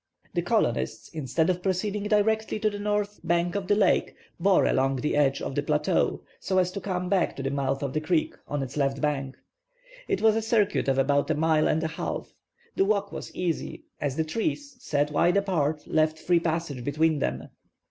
[0.33, 4.95] The colonists, instead of proceeding directly to the north bank of the lake, bore along
[4.95, 8.01] the edge of the plateau, so as to come back to the mouth of the
[8.01, 9.37] creek, on its left bank.
[10.07, 12.33] It was a circuit of about a mile and a half.
[12.75, 17.49] The walk was easy, as the trees, set wide apart, left free passage between them.